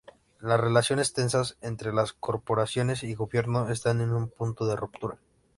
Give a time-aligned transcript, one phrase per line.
[0.39, 5.17] Las relaciones tensas entre las corporaciones y gobierno están en un punto de ruptura.